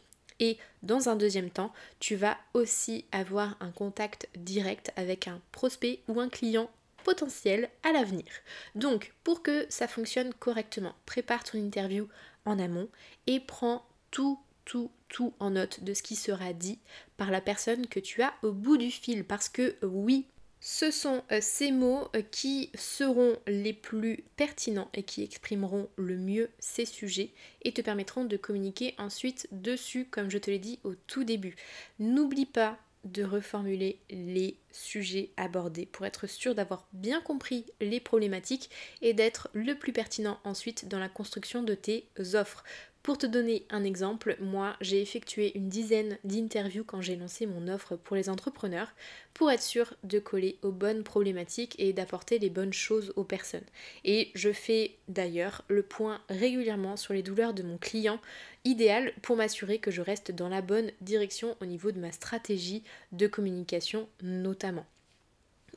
et 0.40 0.58
dans 0.82 1.08
un 1.08 1.16
deuxième 1.16 1.50
temps, 1.50 1.72
tu 2.00 2.16
vas 2.16 2.36
aussi 2.54 3.04
avoir 3.12 3.56
un 3.60 3.70
contact 3.70 4.28
direct 4.36 4.92
avec 4.96 5.28
un 5.28 5.40
prospect 5.52 6.00
ou 6.08 6.20
un 6.20 6.28
client 6.28 6.70
potentiel 7.04 7.70
à 7.82 7.92
l'avenir. 7.92 8.26
Donc, 8.74 9.12
pour 9.24 9.42
que 9.42 9.66
ça 9.68 9.88
fonctionne 9.88 10.34
correctement, 10.34 10.94
prépare 11.06 11.44
ton 11.44 11.58
interview 11.58 12.08
en 12.44 12.58
amont 12.58 12.88
et 13.26 13.40
prends 13.40 13.84
tout, 14.10 14.38
tout, 14.64 14.90
tout 15.08 15.34
en 15.40 15.50
note 15.50 15.82
de 15.82 15.94
ce 15.94 16.02
qui 16.02 16.16
sera 16.16 16.52
dit 16.52 16.78
par 17.16 17.30
la 17.30 17.40
personne 17.40 17.86
que 17.86 18.00
tu 18.00 18.22
as 18.22 18.34
au 18.42 18.52
bout 18.52 18.76
du 18.76 18.90
fil. 18.90 19.24
Parce 19.24 19.48
que 19.48 19.76
oui, 19.82 20.26
Ce 20.70 20.90
sont 20.90 21.22
euh, 21.32 21.38
ces 21.40 21.72
mots 21.72 22.10
euh, 22.14 22.20
qui 22.20 22.70
seront 22.74 23.38
les 23.46 23.72
plus 23.72 24.22
pertinents 24.36 24.90
et 24.92 25.02
qui 25.02 25.22
exprimeront 25.22 25.88
le 25.96 26.18
mieux 26.18 26.50
ces 26.58 26.84
sujets 26.84 27.30
et 27.62 27.72
te 27.72 27.80
permettront 27.80 28.26
de 28.26 28.36
communiquer 28.36 28.94
ensuite 28.98 29.48
dessus, 29.50 30.04
comme 30.04 30.30
je 30.30 30.36
te 30.36 30.50
l'ai 30.50 30.58
dit 30.58 30.78
au 30.84 30.94
tout 30.94 31.24
début. 31.24 31.56
N'oublie 31.98 32.44
pas 32.44 32.76
de 33.04 33.24
reformuler 33.24 33.98
les 34.10 34.58
sujets 34.70 35.30
abordés 35.38 35.86
pour 35.86 36.04
être 36.04 36.26
sûr 36.26 36.54
d'avoir 36.54 36.86
bien 36.92 37.22
compris 37.22 37.64
les 37.80 37.98
problématiques 37.98 38.68
et 39.00 39.14
d'être 39.14 39.48
le 39.54 39.74
plus 39.74 39.94
pertinent 39.94 40.38
ensuite 40.44 40.86
dans 40.86 40.98
la 40.98 41.08
construction 41.08 41.62
de 41.62 41.72
tes 41.72 42.10
offres. 42.34 42.62
Pour 43.08 43.16
te 43.16 43.24
donner 43.24 43.64
un 43.70 43.84
exemple, 43.84 44.36
moi 44.38 44.76
j'ai 44.82 45.00
effectué 45.00 45.56
une 45.56 45.70
dizaine 45.70 46.18
d'interviews 46.24 46.84
quand 46.84 47.00
j'ai 47.00 47.16
lancé 47.16 47.46
mon 47.46 47.66
offre 47.66 47.96
pour 47.96 48.16
les 48.16 48.28
entrepreneurs 48.28 48.92
pour 49.32 49.50
être 49.50 49.62
sûr 49.62 49.94
de 50.04 50.18
coller 50.18 50.58
aux 50.60 50.72
bonnes 50.72 51.02
problématiques 51.02 51.74
et 51.78 51.94
d'apporter 51.94 52.38
les 52.38 52.50
bonnes 52.50 52.74
choses 52.74 53.14
aux 53.16 53.24
personnes. 53.24 53.64
Et 54.04 54.30
je 54.34 54.52
fais 54.52 54.96
d'ailleurs 55.08 55.64
le 55.68 55.82
point 55.82 56.20
régulièrement 56.28 56.98
sur 56.98 57.14
les 57.14 57.22
douleurs 57.22 57.54
de 57.54 57.62
mon 57.62 57.78
client 57.78 58.20
idéal 58.66 59.14
pour 59.22 59.36
m'assurer 59.36 59.78
que 59.78 59.90
je 59.90 60.02
reste 60.02 60.30
dans 60.30 60.50
la 60.50 60.60
bonne 60.60 60.90
direction 61.00 61.56
au 61.62 61.64
niveau 61.64 61.92
de 61.92 62.00
ma 62.00 62.12
stratégie 62.12 62.82
de 63.12 63.26
communication 63.26 64.06
notamment. 64.20 64.84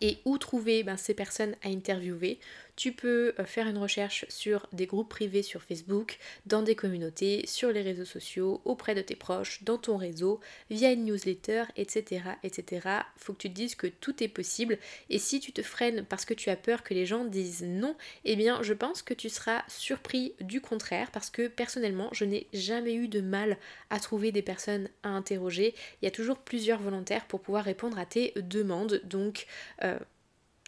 Et 0.02 0.18
où 0.26 0.38
trouver 0.38 0.84
ben, 0.84 0.98
ces 0.98 1.14
personnes 1.14 1.56
à 1.64 1.70
interviewer? 1.70 2.40
Tu 2.82 2.94
peux 2.94 3.36
euh, 3.38 3.46
faire 3.46 3.68
une 3.68 3.78
recherche 3.78 4.26
sur 4.28 4.66
des 4.74 4.88
groupes 4.88 5.08
privés 5.08 5.44
sur 5.44 5.62
Facebook, 5.62 6.18
dans 6.48 6.64
des 6.64 6.74
communautés, 6.74 7.46
sur 7.46 7.72
les 7.72 7.84
réseaux 7.84 8.06
sociaux, 8.06 8.60
auprès 8.66 8.96
de 8.96 9.04
tes 9.04 9.16
proches, 9.16 9.62
dans 9.62 9.78
ton 9.78 9.98
réseau, 9.98 10.40
via 10.72 10.92
une 10.92 11.06
newsletter, 11.06 11.66
etc. 11.76 12.24
etc. 12.42 12.88
Faut 13.18 13.34
que 13.34 13.38
tu 13.38 13.50
te 13.50 13.54
dises 13.54 13.76
que 13.76 13.86
tout 13.86 14.24
est 14.24 14.28
possible. 14.28 14.80
Et 15.12 15.20
si 15.20 15.40
tu 15.40 15.52
te 15.52 15.62
freines 15.62 16.04
parce 16.10 16.26
que 16.26 16.34
tu 16.34 16.50
as 16.50 16.56
peur 16.56 16.82
que 16.82 16.96
les 16.96 17.06
gens 17.06 17.24
disent 17.24 17.62
non, 17.62 17.96
eh 18.26 18.36
bien 18.36 18.64
je 18.64 18.74
pense 18.74 19.04
que 19.04 19.14
tu 19.14 19.30
seras 19.30 19.62
surpris 19.68 20.34
du 20.42 20.60
contraire 20.60 21.12
parce 21.12 21.30
que 21.30 21.48
personnellement 21.48 22.10
je 22.14 22.26
n'ai 22.26 22.48
jamais 22.52 22.96
eu 22.96 23.08
de 23.08 23.22
mal 23.22 23.58
à 23.92 24.00
trouver 24.00 24.32
des 24.32 24.42
personnes 24.42 24.90
à 25.04 25.10
interroger. 25.10 25.76
Il 26.02 26.06
y 26.06 26.08
a 26.08 26.12
toujours 26.12 26.40
plusieurs 26.40 26.82
volontaires 26.82 27.28
pour 27.28 27.42
pouvoir 27.42 27.64
répondre 27.64 28.00
à 28.00 28.08
tes 28.08 28.34
demandes. 28.38 29.02
Donc 29.04 29.46
euh, 29.84 30.00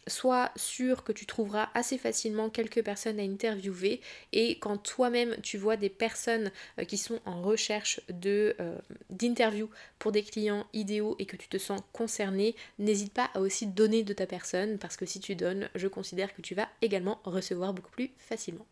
sois 0.06 0.50
sûr 0.56 1.04
que 1.04 1.12
tu 1.12 1.26
trouveras 1.26 1.68
assez 1.74 1.98
facilement 1.98 2.50
quelques 2.50 2.82
personnes 2.82 3.18
à 3.20 3.22
interviewer 3.22 4.00
et 4.32 4.58
quand 4.58 4.78
toi-même 4.78 5.36
tu 5.42 5.58
vois 5.58 5.76
des 5.76 5.88
personnes 5.88 6.50
euh, 6.78 6.84
qui 6.84 6.98
sont 6.98 7.20
en 7.24 7.42
recherche 7.42 8.00
euh, 8.24 8.78
d'interview 9.10 9.68
pour 9.98 10.12
des 10.12 10.22
clients 10.22 10.66
idéaux 10.72 11.16
et 11.18 11.26
que 11.26 11.36
tu 11.36 11.48
te 11.48 11.58
sens 11.58 11.80
concerné, 11.92 12.54
n'hésite 12.78 13.12
pas 13.12 13.30
à 13.34 13.40
aussi 13.40 13.66
donner 13.66 14.02
de 14.02 14.12
ta 14.12 14.26
personne 14.26 14.78
parce 14.78 14.96
que 14.96 15.06
si 15.06 15.20
tu 15.20 15.34
donnes, 15.36 15.68
je 15.74 15.88
considère 15.88 16.34
que 16.34 16.42
tu 16.42 16.54
vas 16.54 16.68
également 16.82 17.20
recevoir 17.24 17.72
beaucoup 17.72 17.90
plus 17.90 18.10
facilement. 18.18 18.66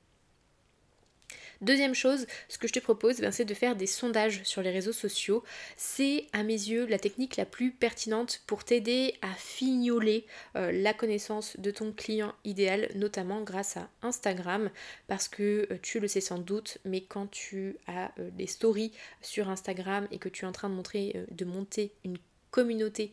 Deuxième 1.63 1.95
chose, 1.95 2.27
ce 2.49 2.59
que 2.59 2.67
je 2.67 2.73
te 2.73 2.81
propose, 2.81 3.21
ben, 3.21 3.31
c'est 3.31 3.45
de 3.45 3.55
faire 3.55 3.77
des 3.77 3.87
sondages 3.87 4.43
sur 4.43 4.63
les 4.63 4.73
réseaux 4.73 4.93
sociaux. 4.93 5.45
C'est 5.77 6.27
à 6.33 6.43
mes 6.43 6.55
yeux 6.55 6.87
la 6.87 6.99
technique 6.99 7.37
la 7.37 7.47
plus 7.47 7.71
pertinente 7.71 8.43
pour 8.49 8.65
t'aider 8.65 9.15
à 9.23 9.33
fignoler 9.35 10.27
euh, 10.57 10.73
la 10.73 10.93
connaissance 10.93 11.57
de 11.61 11.71
ton 11.71 11.93
client 11.93 12.35
idéal, 12.45 12.89
notamment 12.97 13.43
grâce 13.43 13.77
à 13.77 13.89
Instagram, 14.03 14.71
parce 15.07 15.29
que 15.29 15.69
euh, 15.71 15.79
tu 15.81 16.01
le 16.01 16.09
sais 16.09 16.21
sans 16.21 16.39
doute, 16.39 16.79
mais 16.85 17.03
quand 17.03 17.31
tu 17.31 17.77
as 17.87 18.11
euh, 18.19 18.29
des 18.33 18.49
stories 18.49 18.91
sur 19.21 19.49
Instagram 19.49 20.09
et 20.11 20.19
que 20.19 20.29
tu 20.29 20.45
es 20.45 20.49
en 20.49 20.53
train 20.53 20.69
de 20.69 20.75
montrer, 20.75 21.15
de 21.31 21.45
monter 21.45 21.93
une 22.05 22.19
communauté 22.51 23.13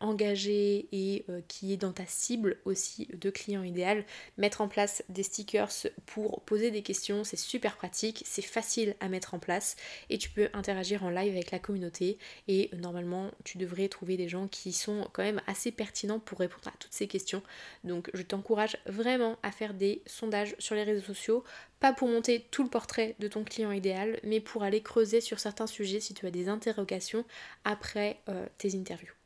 engagé 0.00 0.88
et 0.92 1.24
euh, 1.28 1.40
qui 1.48 1.72
est 1.72 1.76
dans 1.76 1.92
ta 1.92 2.06
cible 2.06 2.58
aussi 2.64 3.08
de 3.12 3.30
client 3.30 3.62
idéal, 3.62 4.04
mettre 4.36 4.60
en 4.60 4.68
place 4.68 5.02
des 5.08 5.22
stickers 5.22 5.72
pour 6.06 6.42
poser 6.42 6.70
des 6.70 6.82
questions, 6.82 7.24
c'est 7.24 7.36
super 7.36 7.76
pratique, 7.76 8.22
c'est 8.24 8.42
facile 8.42 8.94
à 9.00 9.08
mettre 9.08 9.34
en 9.34 9.38
place 9.38 9.76
et 10.10 10.18
tu 10.18 10.30
peux 10.30 10.48
interagir 10.52 11.02
en 11.02 11.10
live 11.10 11.32
avec 11.32 11.50
la 11.50 11.58
communauté 11.58 12.18
et 12.46 12.70
normalement 12.76 13.30
tu 13.44 13.58
devrais 13.58 13.88
trouver 13.88 14.16
des 14.16 14.28
gens 14.28 14.46
qui 14.46 14.72
sont 14.72 15.08
quand 15.12 15.22
même 15.22 15.42
assez 15.46 15.72
pertinents 15.72 16.20
pour 16.20 16.38
répondre 16.38 16.68
à 16.68 16.76
toutes 16.78 16.92
ces 16.92 17.08
questions. 17.08 17.42
Donc 17.84 18.10
je 18.14 18.22
t'encourage 18.22 18.76
vraiment 18.86 19.38
à 19.42 19.50
faire 19.50 19.74
des 19.74 20.02
sondages 20.06 20.54
sur 20.58 20.74
les 20.74 20.84
réseaux 20.84 21.06
sociaux, 21.06 21.44
pas 21.80 21.92
pour 21.92 22.08
monter 22.08 22.46
tout 22.50 22.62
le 22.62 22.70
portrait 22.70 23.16
de 23.18 23.28
ton 23.28 23.44
client 23.44 23.72
idéal, 23.72 24.20
mais 24.22 24.40
pour 24.40 24.62
aller 24.62 24.82
creuser 24.82 25.20
sur 25.20 25.40
certains 25.40 25.66
sujets 25.66 26.00
si 26.00 26.14
tu 26.14 26.26
as 26.26 26.30
des 26.30 26.48
interrogations 26.48 27.24
après 27.64 28.20
euh, 28.28 28.46
tes 28.58 28.76
interviews. 28.76 29.17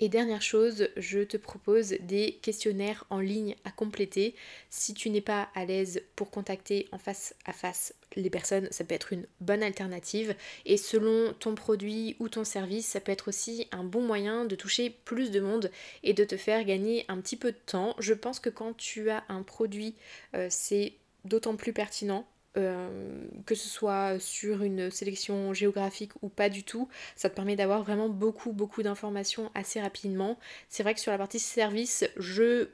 Et 0.00 0.08
dernière 0.08 0.42
chose, 0.42 0.88
je 0.96 1.20
te 1.20 1.36
propose 1.36 1.96
des 2.00 2.38
questionnaires 2.40 3.04
en 3.10 3.18
ligne 3.18 3.56
à 3.64 3.72
compléter. 3.72 4.36
Si 4.70 4.94
tu 4.94 5.10
n'es 5.10 5.20
pas 5.20 5.48
à 5.56 5.64
l'aise 5.64 6.02
pour 6.14 6.30
contacter 6.30 6.88
en 6.92 6.98
face 6.98 7.34
à 7.46 7.52
face 7.52 7.94
les 8.14 8.30
personnes, 8.30 8.68
ça 8.70 8.84
peut 8.84 8.94
être 8.94 9.12
une 9.12 9.26
bonne 9.40 9.62
alternative. 9.62 10.36
Et 10.66 10.76
selon 10.76 11.32
ton 11.40 11.56
produit 11.56 12.14
ou 12.20 12.28
ton 12.28 12.44
service, 12.44 12.86
ça 12.86 13.00
peut 13.00 13.10
être 13.10 13.26
aussi 13.26 13.66
un 13.72 13.82
bon 13.82 14.02
moyen 14.02 14.44
de 14.44 14.54
toucher 14.54 14.90
plus 15.04 15.32
de 15.32 15.40
monde 15.40 15.68
et 16.04 16.14
de 16.14 16.22
te 16.22 16.36
faire 16.36 16.64
gagner 16.64 17.04
un 17.08 17.20
petit 17.20 17.36
peu 17.36 17.50
de 17.50 17.58
temps. 17.66 17.96
Je 17.98 18.14
pense 18.14 18.38
que 18.38 18.50
quand 18.50 18.76
tu 18.76 19.10
as 19.10 19.24
un 19.28 19.42
produit, 19.42 19.96
euh, 20.34 20.46
c'est 20.48 20.92
d'autant 21.24 21.56
plus 21.56 21.72
pertinent 21.72 22.24
euh, 22.58 23.26
que 23.46 23.54
ce 23.54 23.68
soit 23.68 24.18
sur 24.18 24.62
une 24.62 24.90
sélection 24.90 25.54
géographique 25.54 26.12
ou 26.22 26.28
pas 26.28 26.48
du 26.48 26.64
tout, 26.64 26.88
ça 27.16 27.30
te 27.30 27.34
permet 27.34 27.56
d'avoir 27.56 27.82
vraiment 27.82 28.08
beaucoup 28.08 28.52
beaucoup 28.52 28.82
d'informations 28.82 29.50
assez 29.54 29.80
rapidement. 29.80 30.38
C'est 30.68 30.82
vrai 30.82 30.94
que 30.94 31.00
sur 31.00 31.12
la 31.12 31.18
partie 31.18 31.38
service, 31.38 32.04
je 32.16 32.68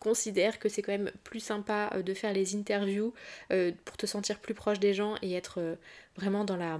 considère 0.00 0.58
que 0.58 0.68
c'est 0.68 0.82
quand 0.82 0.92
même 0.92 1.10
plus 1.24 1.40
sympa 1.40 1.90
euh, 1.94 2.02
de 2.02 2.14
faire 2.14 2.32
les 2.32 2.54
interviews 2.56 3.14
euh, 3.52 3.72
pour 3.84 3.96
te 3.96 4.06
sentir 4.06 4.38
plus 4.40 4.54
proche 4.54 4.80
des 4.80 4.94
gens 4.94 5.14
et 5.22 5.32
être 5.34 5.78
vraiment 6.16 6.44
dans 6.44 6.56
la 6.56 6.78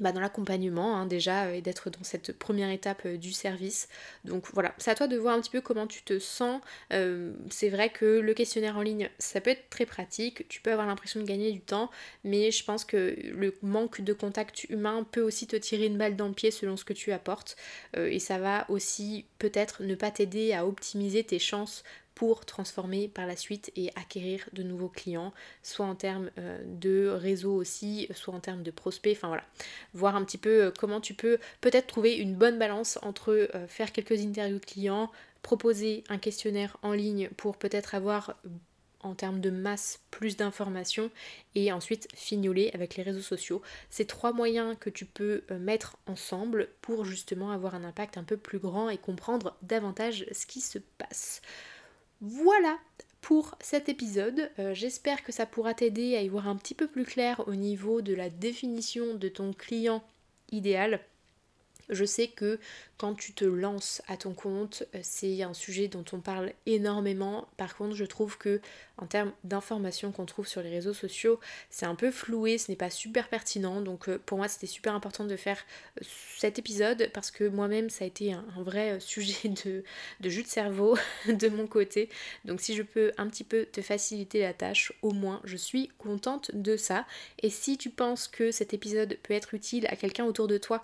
bah, 0.00 0.12
dans 0.12 0.20
l'accompagnement 0.20 0.96
hein, 0.96 1.06
déjà 1.06 1.54
et 1.54 1.60
d'être 1.60 1.90
dans 1.90 2.02
cette 2.02 2.36
première 2.36 2.70
étape 2.70 3.02
euh, 3.06 3.16
du 3.16 3.32
service. 3.32 3.88
Donc 4.24 4.46
voilà, 4.52 4.74
c'est 4.78 4.90
à 4.90 4.94
toi 4.94 5.06
de 5.06 5.16
voir 5.16 5.34
un 5.34 5.40
petit 5.40 5.50
peu 5.50 5.60
comment 5.60 5.86
tu 5.86 6.02
te 6.02 6.18
sens. 6.18 6.60
Euh, 6.92 7.32
c'est 7.50 7.68
vrai 7.68 7.90
que 7.90 8.04
le 8.04 8.34
questionnaire 8.34 8.76
en 8.76 8.82
ligne, 8.82 9.08
ça 9.18 9.40
peut 9.40 9.50
être 9.50 9.70
très 9.70 9.86
pratique, 9.86 10.48
tu 10.48 10.60
peux 10.60 10.72
avoir 10.72 10.86
l'impression 10.86 11.20
de 11.20 11.24
gagner 11.24 11.52
du 11.52 11.60
temps, 11.60 11.90
mais 12.24 12.50
je 12.50 12.64
pense 12.64 12.84
que 12.84 13.16
le 13.32 13.54
manque 13.62 14.00
de 14.00 14.12
contact 14.12 14.64
humain 14.64 15.06
peut 15.10 15.22
aussi 15.22 15.46
te 15.46 15.56
tirer 15.56 15.86
une 15.86 15.98
balle 15.98 16.16
dans 16.16 16.28
le 16.28 16.34
pied 16.34 16.50
selon 16.50 16.76
ce 16.76 16.84
que 16.84 16.92
tu 16.92 17.12
apportes. 17.12 17.56
Euh, 17.96 18.08
et 18.08 18.18
ça 18.18 18.38
va 18.38 18.66
aussi 18.68 19.26
peut-être 19.38 19.82
ne 19.82 19.94
pas 19.94 20.10
t'aider 20.10 20.52
à 20.52 20.66
optimiser 20.66 21.24
tes 21.24 21.38
chances 21.38 21.84
pour 22.14 22.44
transformer 22.44 23.08
par 23.08 23.26
la 23.26 23.36
suite 23.36 23.72
et 23.76 23.90
acquérir 23.96 24.48
de 24.52 24.62
nouveaux 24.62 24.88
clients, 24.88 25.32
soit 25.62 25.86
en 25.86 25.94
termes 25.94 26.30
euh, 26.38 26.62
de 26.64 27.08
réseau 27.08 27.54
aussi, 27.54 28.08
soit 28.14 28.34
en 28.34 28.40
termes 28.40 28.62
de 28.62 28.70
prospects, 28.70 29.16
enfin 29.16 29.28
voilà. 29.28 29.44
Voir 29.94 30.16
un 30.16 30.24
petit 30.24 30.38
peu 30.38 30.64
euh, 30.64 30.70
comment 30.76 31.00
tu 31.00 31.14
peux 31.14 31.38
peut-être 31.60 31.86
trouver 31.86 32.16
une 32.16 32.34
bonne 32.34 32.58
balance 32.58 32.98
entre 33.02 33.32
euh, 33.32 33.66
faire 33.66 33.92
quelques 33.92 34.20
interviews 34.20 34.60
clients, 34.60 35.10
proposer 35.42 36.04
un 36.08 36.18
questionnaire 36.18 36.76
en 36.82 36.92
ligne 36.92 37.28
pour 37.36 37.56
peut-être 37.56 37.94
avoir 37.94 38.36
en 39.00 39.14
termes 39.14 39.40
de 39.40 39.50
masse 39.50 40.00
plus 40.10 40.38
d'informations 40.38 41.10
et 41.54 41.72
ensuite 41.72 42.08
fignoler 42.14 42.70
avec 42.72 42.96
les 42.96 43.02
réseaux 43.02 43.20
sociaux. 43.20 43.60
C'est 43.90 44.06
trois 44.06 44.32
moyens 44.32 44.76
que 44.80 44.88
tu 44.88 45.04
peux 45.04 45.42
mettre 45.60 45.98
ensemble 46.06 46.68
pour 46.80 47.04
justement 47.04 47.50
avoir 47.50 47.74
un 47.74 47.84
impact 47.84 48.16
un 48.16 48.24
peu 48.24 48.38
plus 48.38 48.58
grand 48.58 48.88
et 48.88 48.96
comprendre 48.96 49.58
davantage 49.60 50.24
ce 50.32 50.46
qui 50.46 50.62
se 50.62 50.78
passe. 50.78 51.42
Voilà 52.20 52.78
pour 53.20 53.56
cet 53.60 53.88
épisode. 53.88 54.50
Euh, 54.58 54.74
j'espère 54.74 55.24
que 55.24 55.32
ça 55.32 55.46
pourra 55.46 55.74
t'aider 55.74 56.16
à 56.16 56.22
y 56.22 56.28
voir 56.28 56.48
un 56.48 56.56
petit 56.56 56.74
peu 56.74 56.86
plus 56.86 57.04
clair 57.04 57.42
au 57.46 57.54
niveau 57.54 58.02
de 58.02 58.14
la 58.14 58.28
définition 58.30 59.14
de 59.14 59.28
ton 59.28 59.52
client 59.52 60.02
idéal. 60.52 61.00
Je 61.88 62.04
sais 62.04 62.28
que 62.28 62.58
quand 62.96 63.14
tu 63.14 63.32
te 63.32 63.44
lances 63.44 64.02
à 64.06 64.16
ton 64.16 64.32
compte, 64.32 64.84
euh, 64.94 65.00
c'est 65.02 65.42
un 65.42 65.52
sujet 65.52 65.88
dont 65.88 66.04
on 66.12 66.20
parle 66.20 66.52
énormément. 66.66 67.48
Par 67.56 67.76
contre, 67.76 67.96
je 67.96 68.04
trouve 68.04 68.38
que 68.38 68.60
en 68.96 69.06
termes 69.06 69.32
d'informations 69.42 70.12
qu'on 70.12 70.24
trouve 70.24 70.46
sur 70.46 70.62
les 70.62 70.70
réseaux 70.70 70.94
sociaux, 70.94 71.40
c'est 71.68 71.86
un 71.86 71.96
peu 71.96 72.12
floué, 72.12 72.58
ce 72.58 72.70
n'est 72.70 72.76
pas 72.76 72.90
super 72.90 73.28
pertinent. 73.28 73.80
Donc 73.80 74.08
euh, 74.08 74.18
pour 74.24 74.38
moi, 74.38 74.46
c'était 74.46 74.68
super 74.68 74.94
important 74.94 75.24
de 75.24 75.36
faire 75.36 75.58
euh, 76.00 76.04
cet 76.38 76.58
épisode 76.58 77.10
parce 77.12 77.32
que 77.32 77.48
moi-même, 77.48 77.90
ça 77.90 78.04
a 78.04 78.06
été 78.06 78.32
un, 78.32 78.44
vrai 78.58 79.00
sujet 79.00 79.48
de, 79.48 79.82
de, 80.20 80.28
jus 80.28 80.44
de 80.44 80.48
cerveau 80.48 80.96
de 81.28 81.48
mon 81.48 81.66
côté. 81.66 82.08
Donc 82.44 82.60
si 82.60 82.76
je 82.76 82.82
peux 82.82 83.12
un 83.18 83.28
petit 83.28 83.44
peu 83.44 83.66
te 83.66 83.82
faciliter 83.82 84.40
la 84.40 84.54
tâche, 84.54 84.92
au 85.02 85.10
moins, 85.10 85.40
je 85.44 85.56
suis 85.56 85.88
contente 85.98 86.52
de 86.54 86.76
ça. 86.76 87.06
Et 87.42 87.50
si 87.50 87.76
tu 87.76 87.90
penses 87.90 88.28
que 88.28 88.52
cet 88.52 88.72
épisode 88.72 89.18
peut 89.24 89.34
être 89.34 89.54
utile 89.54 89.86
à 89.88 89.96
quelqu'un 89.96 90.24
autour 90.24 90.46
de 90.46 90.58
toi 90.58 90.82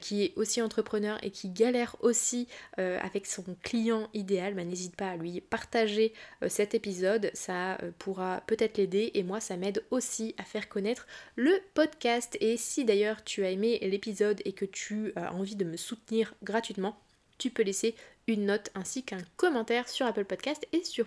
qui 0.00 0.24
est 0.24 0.32
aussi 0.42 0.60
entrepreneur 0.60 1.18
et 1.22 1.30
qui 1.30 1.48
galère 1.48 1.96
aussi 2.00 2.48
euh, 2.78 2.98
avec 3.00 3.26
son 3.26 3.44
client 3.62 4.08
idéal, 4.12 4.54
bah, 4.54 4.64
n'hésite 4.64 4.96
pas 4.96 5.10
à 5.10 5.16
lui 5.16 5.40
partager 5.40 6.12
euh, 6.42 6.48
cet 6.48 6.74
épisode, 6.74 7.30
ça 7.32 7.78
euh, 7.82 7.92
pourra 7.98 8.42
peut-être 8.46 8.76
l'aider 8.76 9.12
et 9.14 9.22
moi 9.22 9.40
ça 9.40 9.56
m'aide 9.56 9.84
aussi 9.90 10.34
à 10.38 10.44
faire 10.44 10.68
connaître 10.68 11.06
le 11.36 11.52
podcast. 11.74 12.36
Et 12.40 12.56
si 12.56 12.84
d'ailleurs 12.84 13.24
tu 13.24 13.44
as 13.44 13.50
aimé 13.50 13.78
l'épisode 13.82 14.42
et 14.44 14.52
que 14.52 14.64
tu 14.64 15.12
as 15.16 15.32
envie 15.32 15.56
de 15.56 15.64
me 15.64 15.76
soutenir 15.76 16.34
gratuitement, 16.42 16.98
tu 17.38 17.50
peux 17.50 17.62
laisser 17.62 17.94
une 18.26 18.46
note 18.46 18.70
ainsi 18.74 19.04
qu'un 19.04 19.22
commentaire 19.36 19.88
sur 19.88 20.06
Apple 20.06 20.24
Podcast 20.24 20.66
et 20.72 20.84
sur 20.84 21.06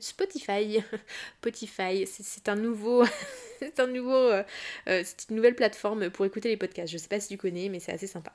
Spotify. 0.00 0.82
Spotify, 1.40 2.06
c'est 2.06 2.48
un 2.48 2.56
nouveau, 2.56 3.04
c'est 3.58 3.80
un 3.80 3.86
nouveau, 3.86 4.30
c'est 4.86 5.26
une 5.30 5.36
nouvelle 5.36 5.54
plateforme 5.54 6.10
pour 6.10 6.26
écouter 6.26 6.48
les 6.48 6.56
podcasts. 6.56 6.92
Je 6.92 6.98
sais 6.98 7.08
pas 7.08 7.20
si 7.20 7.28
tu 7.28 7.38
connais, 7.38 7.68
mais 7.68 7.80
c'est 7.80 7.92
assez 7.92 8.06
sympa. 8.06 8.34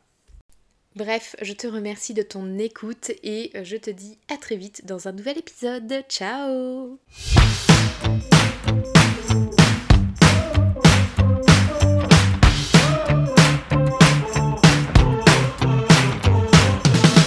Bref, 0.97 1.35
je 1.43 1.53
te 1.53 1.67
remercie 1.67 2.15
de 2.15 2.23
ton 2.23 2.57
écoute 2.57 3.11
et 3.21 3.51
euh, 3.53 3.63
je 3.63 3.77
te 3.77 3.91
dis 3.91 4.17
à 4.33 4.37
très 4.37 4.55
vite 4.55 4.83
dans 4.87 5.07
un 5.07 5.11
nouvel 5.11 5.37
épisode. 5.37 6.03
Ciao 6.09 6.97